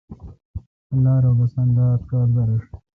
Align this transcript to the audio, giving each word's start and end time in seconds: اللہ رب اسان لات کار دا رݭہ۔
اللہ 0.91 1.15
رب 1.23 1.37
اسان 1.43 1.67
لات 1.75 2.01
کار 2.09 2.27
دا 2.35 2.43
رݭہ۔ 2.47 2.73